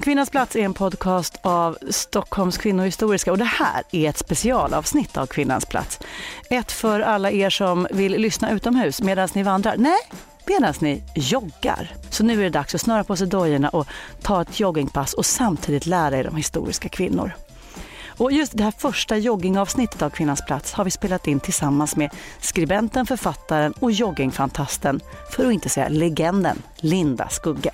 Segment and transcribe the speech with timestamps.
[0.00, 5.26] Kvinnans plats är en podcast av Stockholms kvinnohistoriska och det här är ett specialavsnitt av
[5.26, 6.00] Kvinnans plats.
[6.50, 9.76] Ett för alla er som vill lyssna utomhus medan ni vandrar.
[9.76, 9.98] Nej,
[10.46, 11.92] medan ni joggar.
[12.10, 13.86] Så nu är det dags att snöra på sig dojorna och
[14.22, 17.32] ta ett joggingpass och samtidigt lära er om historiska kvinnor.
[18.16, 22.10] Och just det här första joggingavsnittet av Kvinnans plats har vi spelat in tillsammans med
[22.40, 25.00] skribenten, författaren och joggingfantasten,
[25.30, 27.72] för att inte säga legenden, Linda Skugge.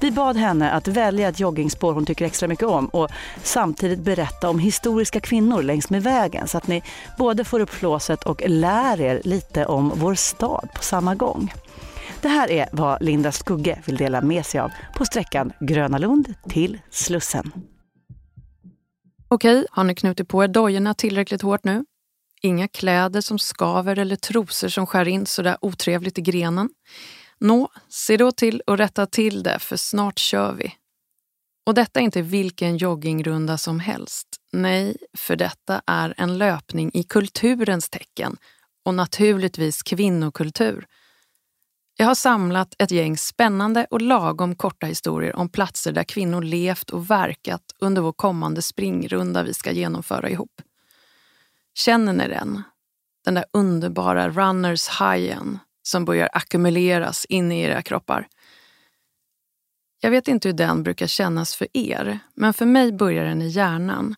[0.00, 3.10] Vi bad henne att välja ett joggingspår hon tycker extra mycket om och
[3.42, 6.82] samtidigt berätta om historiska kvinnor längs med vägen så att ni
[7.18, 11.52] både får upp flåset och lär er lite om vår stad på samma gång.
[12.20, 16.34] Det här är vad Linda Skugge vill dela med sig av på sträckan Gröna Lund
[16.48, 17.52] till Slussen.
[19.28, 21.84] Okej, har ni knutit på er dojorna tillräckligt hårt nu?
[22.42, 26.68] Inga kläder som skaver eller trosor som skär in sådär otrevligt i grenen.
[27.40, 30.74] Nå, se då till att rätta till det för snart kör vi.
[31.66, 34.28] Och detta är inte vilken joggingrunda som helst.
[34.52, 38.36] Nej, för detta är en löpning i kulturens tecken
[38.84, 40.86] och naturligtvis kvinnokultur.
[41.98, 46.90] Jag har samlat ett gäng spännande och lagom korta historier om platser där kvinnor levt
[46.90, 50.62] och verkat under vår kommande springrunda vi ska genomföra ihop.
[51.74, 52.62] Känner ni den?
[53.24, 58.28] Den där underbara runners highen som börjar ackumuleras in i era kroppar.
[60.00, 63.48] Jag vet inte hur den brukar kännas för er, men för mig börjar den i
[63.48, 64.14] hjärnan.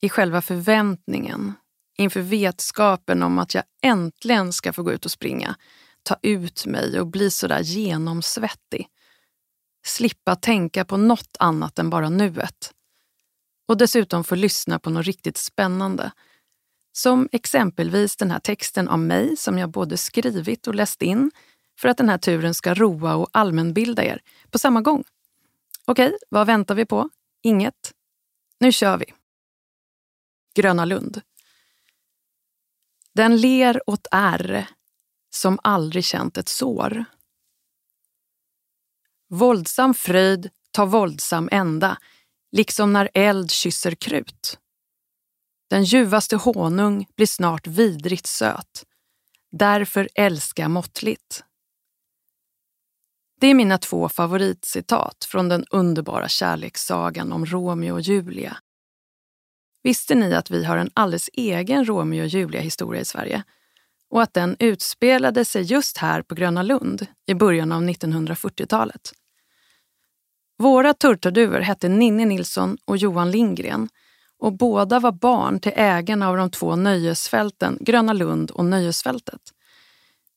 [0.00, 1.52] I själva förväntningen,
[1.98, 5.54] inför vetskapen om att jag äntligen ska få gå ut och springa,
[6.02, 8.86] ta ut mig och bli sådär genomsvettig.
[9.84, 12.72] Slippa tänka på något annat än bara nuet.
[13.68, 16.12] Och dessutom få lyssna på något riktigt spännande
[16.92, 21.30] som exempelvis den här texten om mig som jag både skrivit och läst in
[21.78, 25.04] för att den här turen ska roa och allmänbilda er på samma gång.
[25.84, 27.10] Okej, vad väntar vi på?
[27.42, 27.92] Inget.
[28.60, 29.04] Nu kör vi.
[30.54, 31.20] Gröna Lund.
[33.14, 34.68] Den ler åt R
[35.30, 37.04] som aldrig känt ett sår.
[39.28, 41.98] Våldsam fröjd tar våldsam ända,
[42.52, 44.58] liksom när eld kysser krut.
[45.72, 48.84] Den ljuvaste honung blir snart vidrigt söt.
[49.52, 51.44] Därför älska måttligt.
[53.40, 58.56] Det är mina två favoritcitat från den underbara kärlekssagan om Romeo och Julia.
[59.82, 63.42] Visste ni att vi har en alldeles egen Romeo och Julia-historia i Sverige?
[64.08, 69.12] Och att den utspelade sig just här på Gröna Lund i början av 1940-talet.
[70.58, 73.88] Våra turturduvor hette Ninni Nilsson och Johan Lindgren
[74.42, 79.40] och båda var barn till ägarna av de två nöjesfälten Gröna Lund och Nöjesfältet.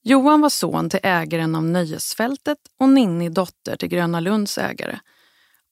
[0.03, 4.99] Johan var son till ägaren av Nöjesfältet och Ninni dotter till Gröna Lunds ägare.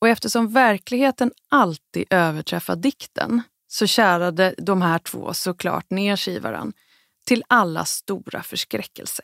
[0.02, 6.40] Och eftersom verkligheten alltid överträffar dikten så kärade de här två såklart ner sig i
[6.40, 6.74] varann,
[7.26, 9.24] till alla stora förskräckelse.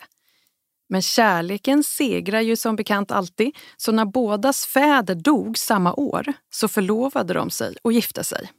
[0.90, 6.68] Men kärleken segrar ju som bekant alltid, så när bådas fäder dog samma år så
[6.68, 8.52] förlovade de sig och gifte sig.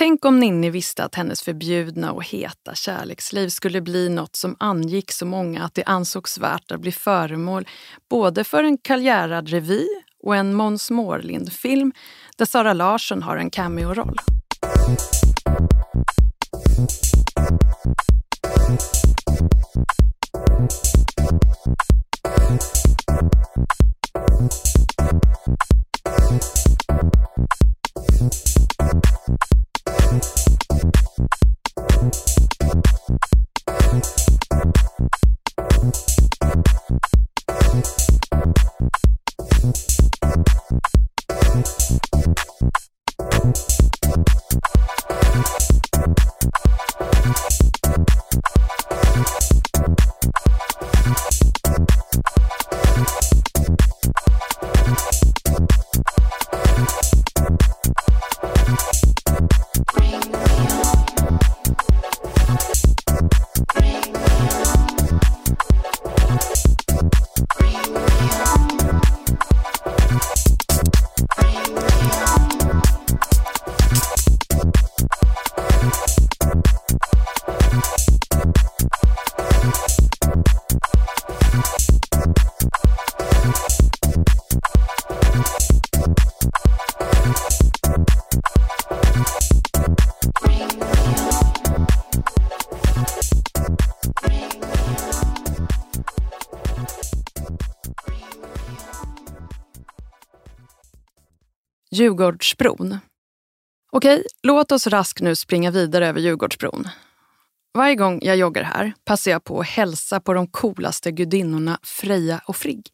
[0.00, 5.12] Tänk om Ninni visste att hennes förbjudna och heta kärleksliv skulle bli något som angick
[5.12, 7.68] så många att det ansågs värt att bli föremål
[8.10, 9.86] både för en Kaljärad revy
[10.22, 11.92] och en Måns Mårlind-film
[12.36, 14.16] där Sara Larsson har en cameo-roll.
[102.00, 102.98] Djurgårdsbron.
[103.92, 106.88] Okej, låt oss raskt nu springa vidare över Djurgårdsbron.
[107.74, 112.40] Varje gång jag joggar här passar jag på att hälsa på de coolaste gudinnorna Freja
[112.46, 112.88] och Frigg.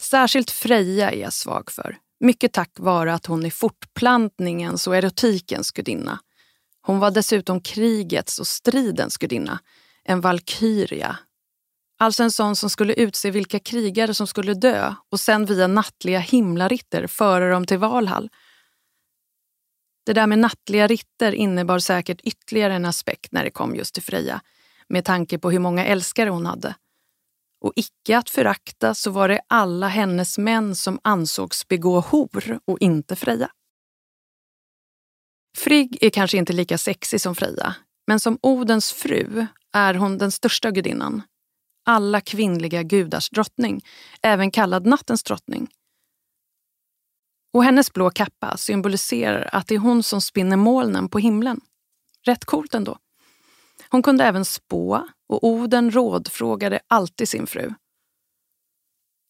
[0.00, 1.96] Särskilt Freja är jag svag för.
[2.20, 6.18] Mycket tack vare att hon är fortplantningens och erotikens gudinna.
[6.82, 9.58] Hon var dessutom krigets och stridens gudinna.
[10.04, 11.18] En valkyria.
[12.02, 16.18] Alltså en sån som skulle utse vilka krigare som skulle dö och sen via nattliga
[16.18, 18.30] himlaritter föra dem till Valhall.
[20.06, 24.02] Det där med nattliga ritter innebar säkert ytterligare en aspekt när det kom just till
[24.02, 24.40] Freja,
[24.88, 26.74] med tanke på hur många älskare hon hade.
[27.60, 32.78] Och icke att förakta så var det alla hennes män som ansågs begå hor och
[32.80, 33.50] inte Freja.
[35.58, 37.74] Frigg är kanske inte lika sexig som Freja,
[38.06, 41.22] men som Odens fru är hon den största gudinnan.
[41.84, 43.84] Alla kvinnliga gudars drottning,
[44.22, 45.68] även kallad nattens drottning.
[47.52, 51.60] Och hennes blå kappa symboliserar att det är hon som spinner molnen på himlen.
[52.22, 52.98] Rätt coolt ändå.
[53.88, 57.74] Hon kunde även spå och Oden rådfrågade alltid sin fru.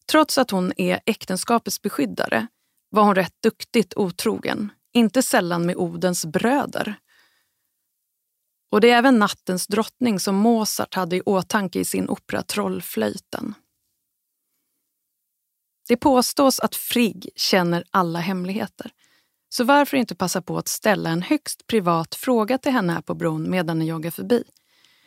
[0.05, 2.47] Trots att hon är äktenskapets beskyddare
[2.89, 6.95] var hon rätt duktigt otrogen, inte sällan med Odens bröder.
[8.73, 13.53] Och det är även nattens drottning som Mozart hade i åtanke i sin opera Trollflöjten.
[15.87, 18.91] Det påstås att Frigg känner alla hemligheter.
[19.49, 23.15] Så varför inte passa på att ställa en högst privat fråga till henne här på
[23.15, 24.43] bron medan ni joggar förbi?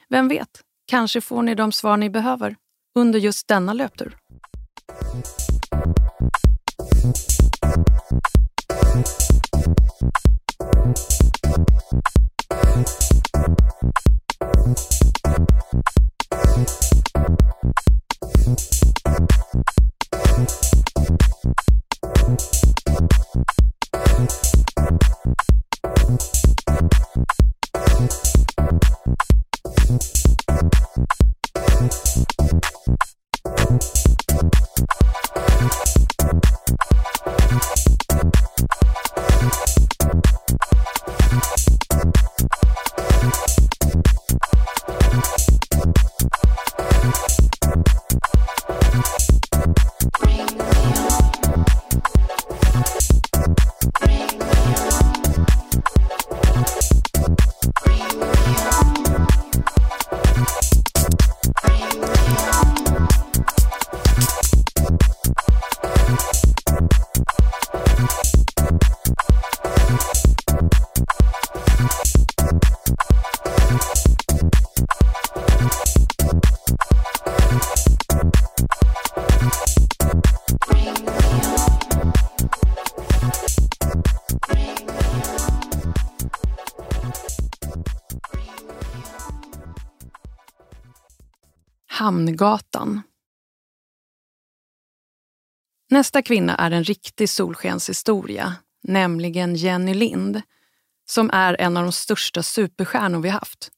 [0.08, 2.56] Vem vet, kanske får ni de svar ni behöver
[2.94, 4.16] under just denna löptur.
[92.16, 93.02] Hamngatan.
[95.90, 100.42] Nästa kvinna är en riktig solskenshistoria, nämligen Jenny Lind,
[101.10, 103.70] som är en av de största superstjärnor vi haft.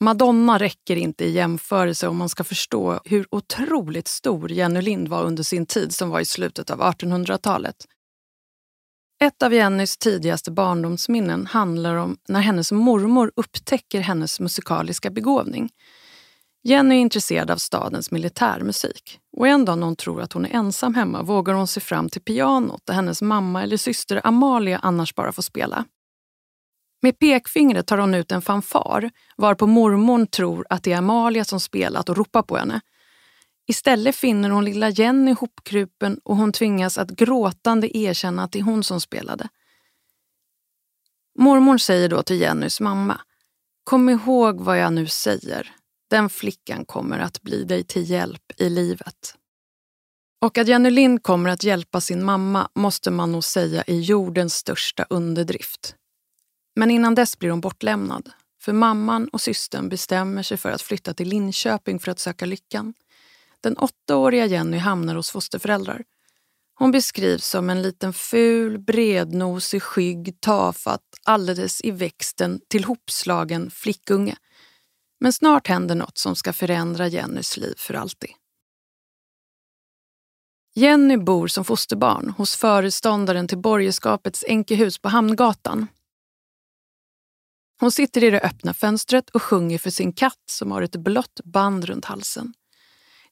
[0.00, 5.24] Madonna räcker inte i jämförelse om man ska förstå hur otroligt stor Jenny Lind var
[5.24, 7.86] under sin tid som var i slutet av 1800-talet.
[9.22, 15.70] Ett av Jennys tidigaste barndomsminnen handlar om när hennes mormor upptäcker hennes musikaliska begåvning
[16.62, 20.50] Jenny är intresserad av stadens militärmusik och en dag när hon tror att hon är
[20.50, 25.14] ensam hemma vågar hon sig fram till pianot där hennes mamma eller syster Amalia annars
[25.14, 25.84] bara får spela.
[27.02, 31.60] Med pekfingret tar hon ut en fanfar varpå mormorn tror att det är Amalia som
[31.60, 32.80] spelat och ropar på henne.
[33.66, 38.62] Istället finner hon lilla Jenny hopkrupen och hon tvingas att gråtande erkänna att det är
[38.62, 39.48] hon som spelade.
[41.38, 43.20] Mormor säger då till Jennys mamma,
[43.84, 45.79] kom ihåg vad jag nu säger.
[46.10, 49.34] Den flickan kommer att bli dig till hjälp i livet.
[50.40, 54.54] Och att Jenny Lind kommer att hjälpa sin mamma måste man nog säga är jordens
[54.54, 55.94] största underdrift.
[56.76, 58.30] Men innan dess blir hon bortlämnad.
[58.60, 62.94] För mamman och systern bestämmer sig för att flytta till Linköping för att söka lyckan.
[63.60, 66.04] Den åttaåriga Jenny hamnar hos fosterföräldrar.
[66.74, 74.36] Hon beskrivs som en liten ful, brednosig, skygg, tafatt, alldeles i växten tillhopslagen flickunge
[75.20, 78.30] men snart händer något som ska förändra Jennys liv för alltid.
[80.74, 85.86] Jenny bor som fosterbarn hos föreståndaren till borgerskapets enkehus på Hamngatan.
[87.80, 91.40] Hon sitter i det öppna fönstret och sjunger för sin katt som har ett blått
[91.44, 92.54] band runt halsen.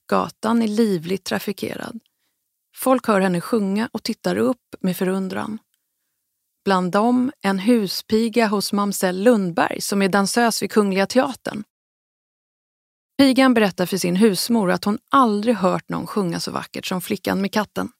[0.07, 2.00] Gatan är livligt trafikerad.
[2.76, 5.59] Folk hör henne sjunga och tittar upp med förundran.
[6.64, 11.64] Bland dem en huspiga hos mamsell Lundberg som är dansös vid Kungliga Teatern.
[13.18, 17.40] Pigan berättar för sin husmor att hon aldrig hört någon sjunga så vackert som flickan
[17.40, 17.92] med katten.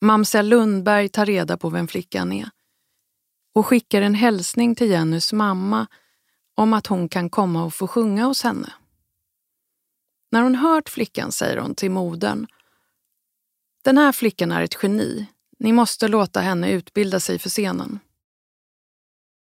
[0.00, 2.50] Mamsell Lundberg tar reda på vem flickan är
[3.54, 5.86] och skickar en hälsning till Jennys mamma
[6.54, 8.72] om att hon kan komma och få sjunga hos henne.
[10.32, 12.46] När hon hört flickan säger hon till modern
[13.84, 15.26] Den här flickan är ett geni.
[15.58, 17.98] Ni måste låta henne utbilda sig för scenen.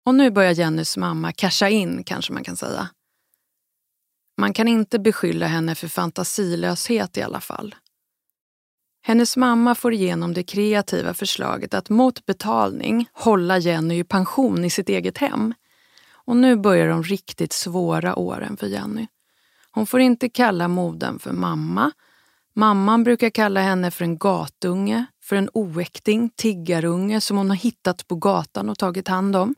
[0.06, 2.90] Och nu börjar Jennys mamma casha in, kanske man kan säga.
[4.38, 7.76] Man kan inte beskylla henne för fantasilöshet i alla fall.
[9.02, 14.70] Hennes mamma får igenom det kreativa förslaget att mot betalning hålla Jenny i pension i
[14.70, 15.54] sitt eget hem.
[16.12, 19.08] Och nu börjar de riktigt svåra åren för Jenny.
[19.72, 21.92] Hon får inte kalla modern för mamma.
[22.56, 28.08] Mamman brukar kalla henne för en gatunge, för en oäkting, tiggarunge som hon har hittat
[28.08, 29.56] på gatan och tagit hand om.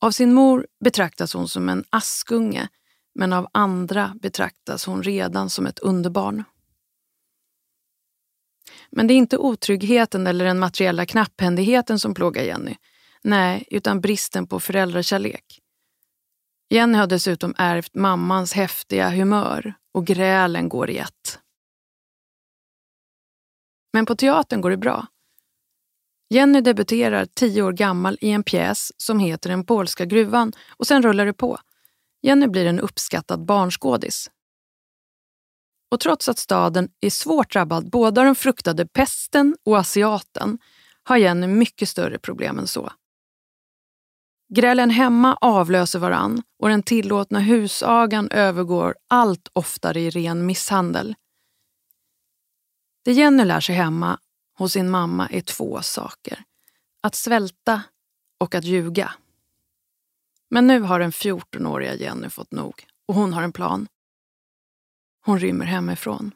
[0.00, 2.68] Av sin mor betraktas hon som en askunge,
[3.14, 6.44] men av andra betraktas hon redan som ett underbarn.
[8.90, 12.76] Men det är inte otryggheten eller den materiella knapphändigheten som plågar Jenny.
[13.22, 15.60] Nej, utan bristen på föräldrakärlek.
[16.70, 21.38] Jenny har dessutom ärvt mammans häftiga humör och grälen går i ett.
[23.92, 25.06] Men på teatern går det bra.
[26.30, 31.02] Jenny debuterar tio år gammal i en pjäs som heter Den polska gruvan och sen
[31.02, 31.58] rullar det på.
[32.22, 34.30] Jenny blir en uppskattad barnskådis.
[35.90, 40.58] Och trots att staden är svårt drabbad både av den fruktade pesten och asiaten
[41.02, 42.92] har Jenny mycket större problem än så.
[44.54, 51.14] Grälen hemma avlöser varann och den tillåtna husagan övergår allt oftare i ren misshandel.
[53.04, 54.18] Det Jenny lär sig hemma
[54.58, 56.44] hos sin mamma är två saker.
[57.02, 57.82] Att svälta
[58.40, 59.12] och att ljuga.
[60.54, 63.86] Men nu har den 14-åriga Jenny fått nog och hon har en plan.
[65.26, 66.30] Hon rymmer hemifrån.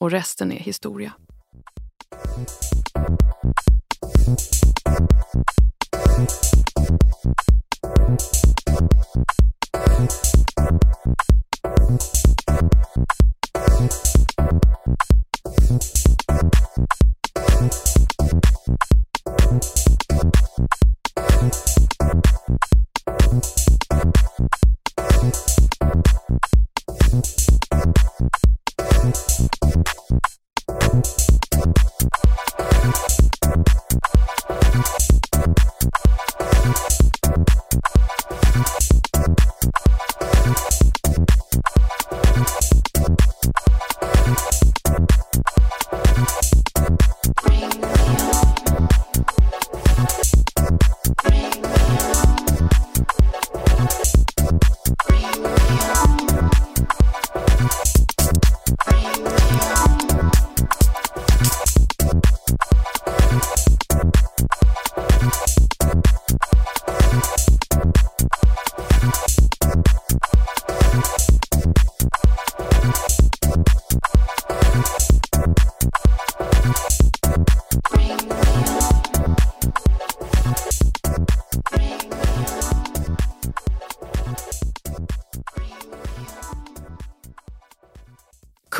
[0.00, 1.12] Och resten är historia.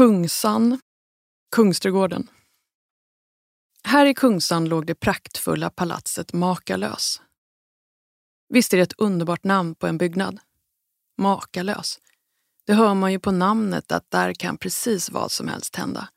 [0.02, 0.80] Kungsan,
[1.56, 2.30] Kungsträdgården.
[3.84, 7.20] Här i Kungsan låg det praktfulla palatset Makalös.
[8.48, 10.38] Visst är det ett underbart namn på en byggnad?
[11.18, 11.98] Makalös.
[12.66, 16.08] Det hör man ju på namnet att där kan precis vad som helst hända.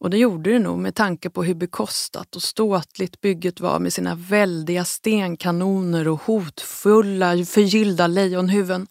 [0.00, 3.92] Och det gjorde det nog med tanke på hur bekostat och ståtligt bygget var med
[3.92, 8.86] sina väldiga stenkanoner och hotfulla förgyllda lejonhuvuden.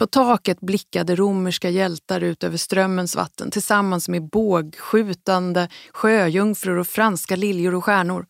[0.00, 7.36] På taket blickade romerska hjältar ut över strömmens vatten tillsammans med bågskjutande sjöjungfrur och franska
[7.36, 8.26] liljor och stjärnor.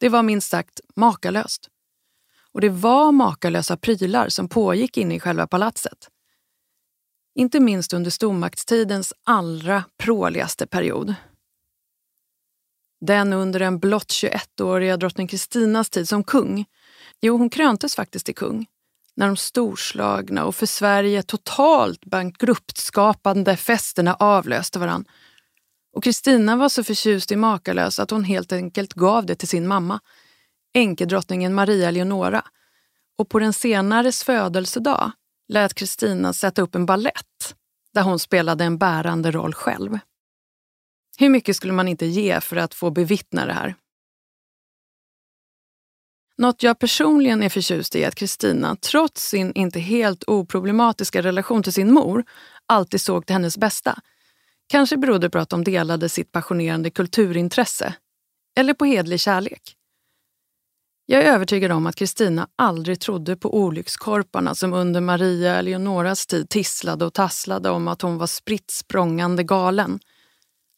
[0.00, 1.68] Det var minst sagt makalöst.
[2.52, 6.08] Och det var makalösa prylar som pågick inne i själva palatset.
[7.34, 11.14] Inte minst under stormaktstidens allra pråligaste period.
[13.00, 16.64] Den under den blott 21-åriga drottning Kristinas tid som kung.
[17.20, 18.66] Jo, hon kröntes faktiskt till kung
[19.16, 25.04] när de storslagna och för Sverige totalt bankruttskapande festerna avlöste varann.
[25.92, 29.68] Och Kristina var så förtjust i Makalös att hon helt enkelt gav det till sin
[29.68, 30.00] mamma,
[30.74, 32.44] enkedrottningen Maria Leonora.
[33.18, 35.12] Och på den senares födelsedag
[35.48, 37.54] lät Kristina sätta upp en ballett
[37.94, 39.98] där hon spelade en bärande roll själv.
[41.18, 43.74] Hur mycket skulle man inte ge för att få bevittna det här?
[46.38, 51.62] Något jag personligen är förtjust i är att Kristina, trots sin inte helt oproblematiska relation
[51.62, 52.24] till sin mor,
[52.66, 53.98] alltid såg till hennes bästa.
[54.66, 57.94] Kanske berodde det på att de delade sitt passionerande kulturintresse.
[58.56, 59.76] Eller på hedlig kärlek.
[61.06, 66.48] Jag är övertygad om att Kristina aldrig trodde på olyckskorparna som under Maria Eleonoras tid
[66.48, 70.00] tisslade och tasslade om att hon var spritt språngande galen.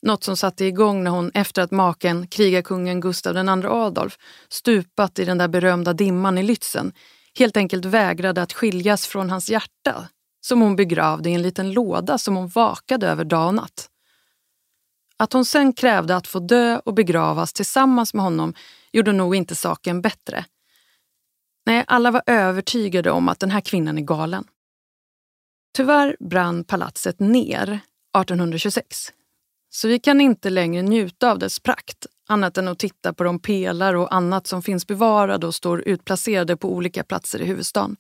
[0.04, 4.18] Något som satte igång när hon efter att maken, krigarkungen Gustav II Adolf,
[4.48, 6.92] stupat i den där berömda dimman i Lützen,
[7.38, 10.08] helt enkelt vägrade att skiljas från hans hjärta,
[10.40, 13.88] som hon begravde i en liten låda som hon vakade över dag och natt.
[15.16, 18.54] Att hon sen krävde att få dö och begravas tillsammans med honom
[18.92, 20.44] gjorde nog inte saken bättre.
[21.66, 24.44] Nej, alla var övertygade om att den här kvinnan är galen.
[25.76, 27.80] Tyvärr brann palatset ner
[28.18, 29.12] 1826
[29.76, 33.38] så vi kan inte längre njuta av dess prakt annat än att titta på de
[33.38, 37.96] pelare och annat som finns bevarade och står utplacerade på olika platser i huvudstaden.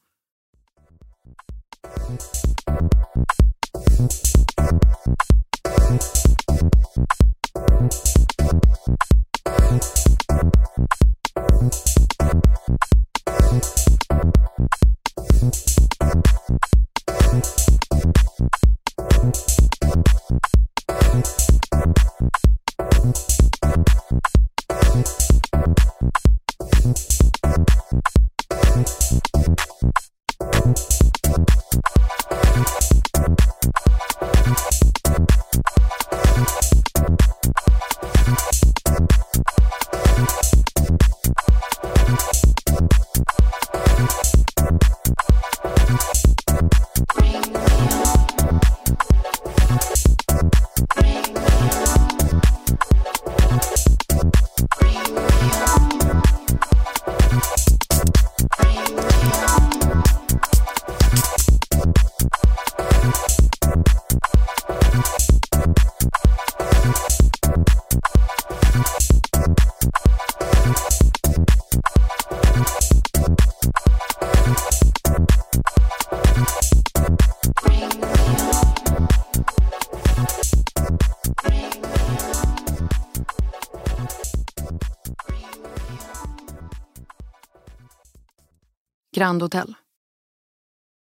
[89.14, 89.74] Grand Hotel.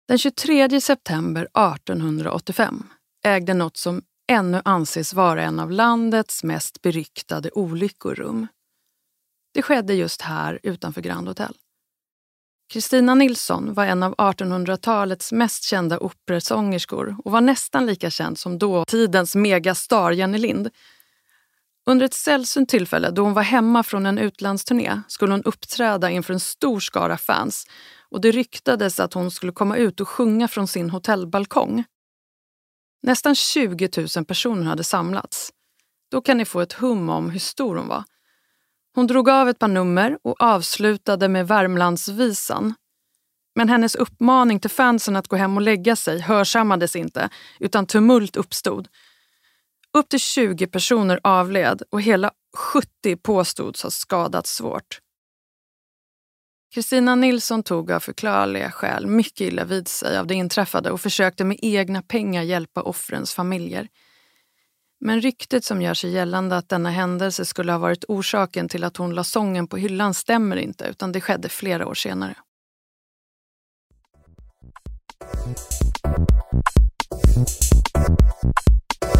[0.07, 2.83] Den 23 september 1885
[3.23, 8.47] ägde något som ännu anses vara en av landets mest beryktade olyckor rum.
[9.53, 11.57] Det skedde just här utanför Grand Hotel.
[12.73, 18.59] Kristina Nilsson var en av 1800-talets mest kända operasångerskor och var nästan lika känd som
[18.59, 20.69] dåtidens megastar Jenny Lind.
[21.85, 26.33] Under ett sällsynt tillfälle då hon var hemma från en utlandsturné skulle hon uppträda inför
[26.33, 27.65] en stor skara fans
[28.09, 31.83] och det ryktades att hon skulle komma ut och sjunga från sin hotellbalkong.
[33.03, 35.51] Nästan 20 000 personer hade samlats.
[36.11, 38.03] Då kan ni få ett hum om hur stor hon var.
[38.95, 42.73] Hon drog av ett par nummer och avslutade med Värmlandsvisan.
[43.55, 48.35] Men hennes uppmaning till fansen att gå hem och lägga sig hörsammades inte, utan tumult
[48.35, 48.87] uppstod.
[49.97, 54.99] Upp till 20 personer avled och hela 70 påstods ha skadats svårt.
[56.73, 61.43] Kristina Nilsson tog av förklarliga skäl mycket illa vid sig av det inträffade och försökte
[61.43, 63.88] med egna pengar hjälpa offrens familjer.
[64.99, 68.97] Men ryktet som gör sig gällande att denna händelse skulle ha varit orsaken till att
[68.97, 72.36] hon la sången på hyllan stämmer inte utan det skedde flera år senare.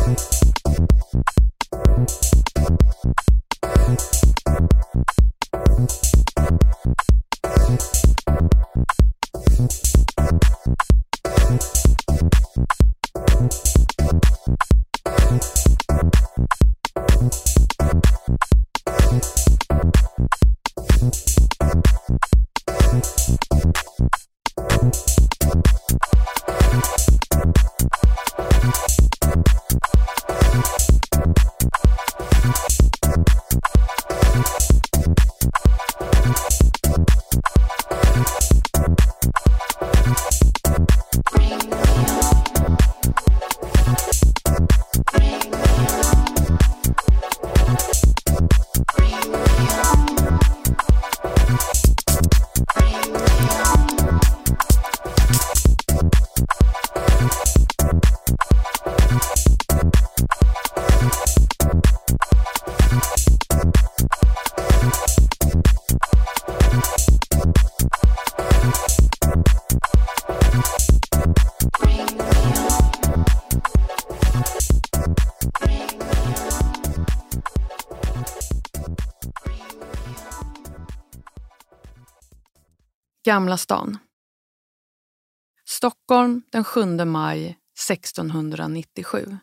[0.08, 0.41] Mm.
[83.32, 83.98] Gamla stan.
[85.65, 87.58] Stockholm den 7 maj
[87.89, 89.38] 1697.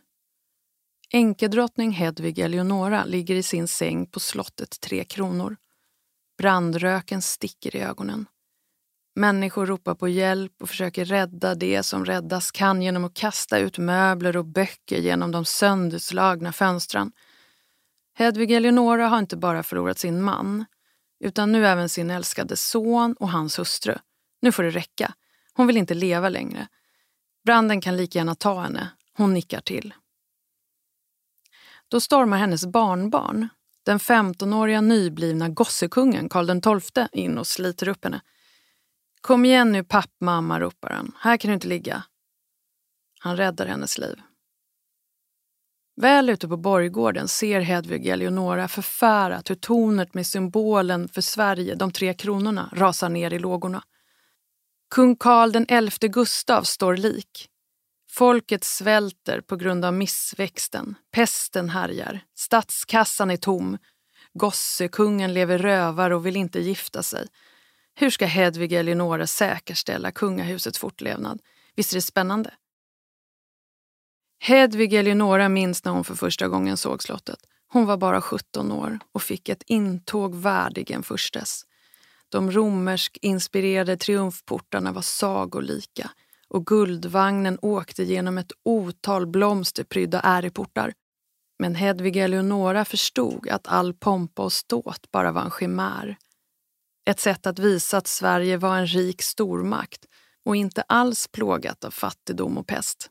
[1.11, 5.57] Enkedrottning Hedvig Eleonora ligger i sin säng på slottet Tre Kronor.
[6.39, 8.27] Brandröken sticker i ögonen.
[9.15, 13.79] Människor ropar på hjälp och försöker rädda det som räddas kan genom att kasta ut
[13.79, 17.13] möbler och böcker genom de sönderslagna fönstren.
[18.15, 20.65] Hedvig Eleonora har inte bara förlorat sin man,
[21.21, 23.95] utan nu även sin älskade son och hans hustru.
[24.43, 25.15] Nu får det räcka.
[25.53, 26.69] Hon vill inte leva längre.
[27.45, 28.91] Branden kan lika gärna ta henne.
[29.13, 29.95] Hon nickar till.
[31.89, 33.49] Då stormar hennes barnbarn,
[33.83, 38.21] den 15-åriga nyblivna gossekungen Karl XII, in och sliter upp henne.
[39.21, 41.13] Kom igen nu pappmamma, ropar han.
[41.19, 42.03] Här kan du inte ligga.
[43.21, 44.21] Han räddar hennes liv.
[46.01, 51.93] Väl ute på borggården ser Hedvig Eleonora förfärat hur tornet med symbolen för Sverige, de
[51.93, 53.83] tre kronorna, rasar ner i lågorna.
[54.91, 57.49] Kung Karl den XI Gustav står lik.
[58.11, 60.95] Folket svälter på grund av missväxten.
[61.13, 62.21] Pesten härjar.
[62.37, 63.79] Statskassan är tom.
[64.35, 67.27] Gossekungen lever rövar och vill inte gifta sig.
[67.95, 71.41] Hur ska Hedvig Eleonora säkerställa kungahusets fortlevnad?
[71.77, 72.51] Visst är det spännande?
[74.41, 77.39] Hedvig Eleonora minns när hon för första gången såg slottet.
[77.69, 81.63] Hon var bara 17 år och fick ett intåg värdig en furstes.
[82.29, 86.11] De romersk-inspirerade triumfportarna var sagolika
[86.49, 90.93] och guldvagnen åkte genom ett otal blomsterprydda äreportar.
[91.59, 96.17] Men Hedvig Eleonora förstod att all pompa och ståt bara var en chimär.
[97.11, 100.05] Ett sätt att visa att Sverige var en rik stormakt
[100.45, 103.11] och inte alls plågat av fattigdom och pest.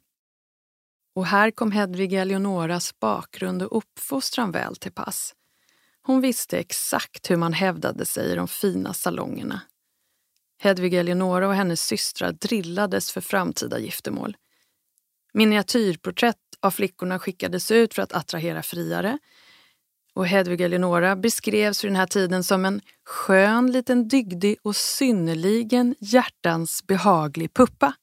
[1.17, 5.35] Och här kom Hedvig Eleonoras bakgrund och uppfostran väl till pass.
[6.01, 9.61] Hon visste exakt hur man hävdade sig i de fina salongerna.
[10.59, 14.37] Hedvig Eleonora och hennes systrar drillades för framtida giftermål.
[15.33, 19.19] Miniatyrporträtt av flickorna skickades ut för att attrahera friare
[20.13, 25.95] och Hedvig Eleonora beskrevs vid den här tiden som en skön liten dygdig och synnerligen
[25.99, 27.93] hjärtans behaglig puppa.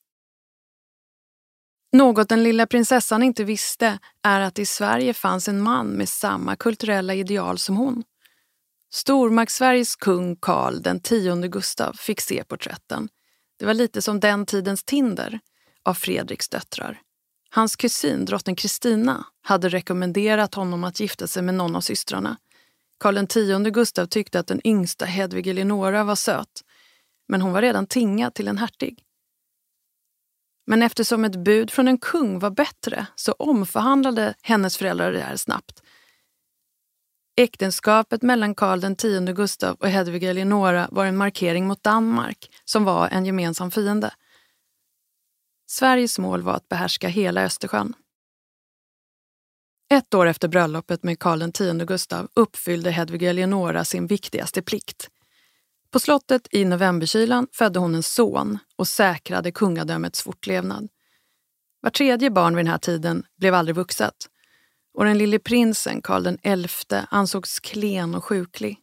[1.94, 6.56] Något den lilla prinsessan inte visste är att i Sverige fanns en man med samma
[6.56, 8.04] kulturella ideal som hon.
[8.92, 13.08] Stormaktssveriges kung Karl den tionde Gustav fick se porträtten.
[13.58, 15.40] Det var lite som den tidens Tinder
[15.84, 17.00] av Fredriks döttrar.
[17.50, 22.36] Hans kusin, drottning Kristina, hade rekommenderat honom att gifta sig med någon av systrarna.
[22.98, 23.34] Karl X
[23.74, 26.64] Gustav tyckte att den yngsta Hedvig Eleonora var söt,
[27.28, 29.04] men hon var redan tingad till en hertig.
[30.66, 35.36] Men eftersom ett bud från en kung var bättre så omförhandlade hennes föräldrar det här
[35.36, 35.82] snabbt.
[37.36, 43.08] Äktenskapet mellan Karl X Gustav och Hedvig Eleonora var en markering mot Danmark, som var
[43.08, 44.14] en gemensam fiende.
[45.66, 47.94] Sveriges mål var att behärska hela Östersjön.
[49.90, 55.10] Ett år efter bröllopet med Karl X Gustav uppfyllde Hedvig Eleonora sin viktigaste plikt.
[55.94, 60.88] På slottet i novemberkylan födde hon en son och säkrade kungadömets fortlevnad.
[61.80, 64.14] Var tredje barn vid den här tiden blev aldrig vuxet
[64.94, 66.36] och den lille prinsen Karl
[66.68, 68.78] XI ansågs klen och sjuklig.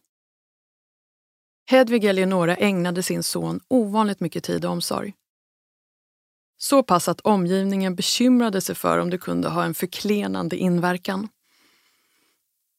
[1.66, 5.14] Hedvig Eleonora ägnade sin son ovanligt mycket tid och omsorg.
[6.56, 11.28] Så pass att omgivningen bekymrade sig för om det kunde ha en förklenande inverkan.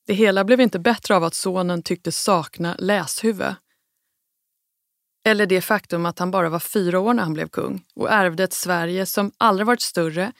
[0.07, 3.55] Det hela blev inte bättre av att sonen tycktes sakna läshuvud.
[5.25, 8.43] Eller det faktum att han bara var fyra år när han blev kung och ärvde
[8.43, 10.31] ett Sverige som aldrig varit större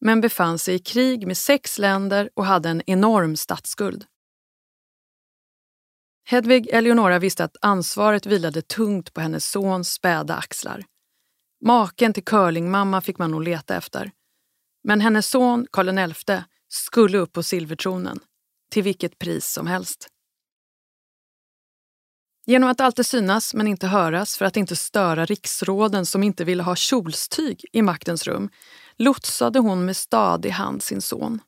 [0.00, 4.04] men befann sig i krig med sex länder och hade en enorm statsskuld.
[6.24, 10.84] Hedvig Eleonora visste att ansvaret vilade tungt på hennes sons späda axlar.
[11.64, 14.10] Maken till curlingmamma fick man nog leta efter.
[14.84, 18.20] Men hennes son Karl XI skulle upp på silvertronen,
[18.70, 20.08] till vilket pris som helst.
[22.50, 26.62] Genom att alltid synas men inte höras för att inte störa riksråden som inte ville
[26.62, 28.50] ha kjolstyg i maktens rum
[28.96, 31.40] lotsade hon med stadig hand sin son.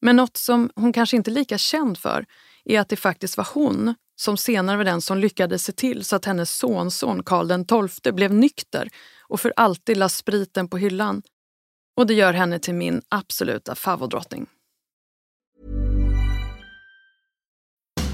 [0.00, 2.26] Men något som hon kanske inte är lika känd för
[2.64, 6.16] är att det faktiskt var hon som senare var den som lyckades se till så
[6.16, 8.88] att hennes sonson Karl XII blev nykter
[9.28, 11.22] och för alltid la spriten på hyllan.
[11.96, 14.46] Och det gör henne till min absoluta favoritdrottning.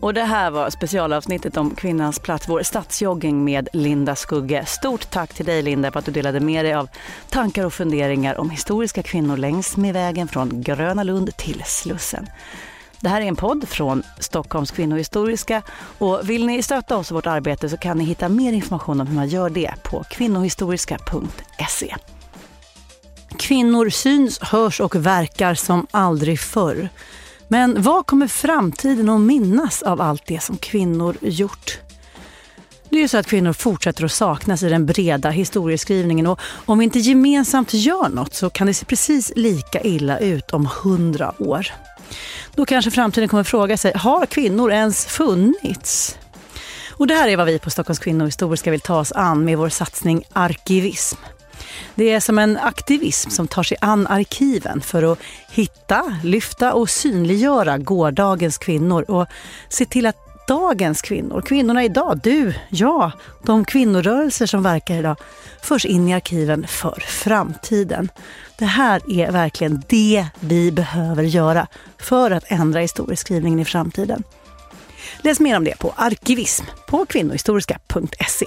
[0.00, 4.66] Och det här var specialavsnittet om kvinnans plats, vår stadsjogging med Linda Skugge.
[4.66, 6.88] Stort tack till dig Linda för att du delade med dig av
[7.30, 12.26] tankar och funderingar om historiska kvinnor längs med vägen från Gröna Lund till Slussen.
[13.00, 15.62] Det här är en podd från Stockholms kvinnohistoriska
[15.98, 19.06] och vill ni stötta oss och vårt arbete så kan ni hitta mer information om
[19.06, 21.96] hur man gör det på kvinnohistoriska.se.
[23.38, 26.88] Kvinnor syns, hörs och verkar som aldrig förr.
[27.52, 31.78] Men vad kommer framtiden att minnas av allt det som kvinnor gjort?
[32.88, 36.78] Det är ju så att kvinnor fortsätter att saknas i den breda historieskrivningen och om
[36.78, 41.34] vi inte gemensamt gör något så kan det se precis lika illa ut om hundra
[41.38, 41.66] år.
[42.54, 46.18] Då kanske framtiden kommer fråga sig, har kvinnor ens funnits?
[46.90, 49.68] Och det här är vad vi på Stockholms kvinnohistoriska vill ta oss an med vår
[49.68, 51.18] satsning Arkivism.
[51.94, 55.18] Det är som en aktivism som tar sig an arkiven för att
[55.50, 59.26] hitta, lyfta och synliggöra gårdagens kvinnor och
[59.68, 65.16] se till att dagens kvinnor, kvinnorna idag, du, jag, de kvinnorörelser som verkar idag,
[65.62, 68.08] förs in i arkiven för framtiden.
[68.58, 71.66] Det här är verkligen det vi behöver göra
[71.98, 74.22] för att ändra historieskrivningen i framtiden.
[75.22, 78.46] Läs mer om det på arkivism på kvinnohistoriska.se.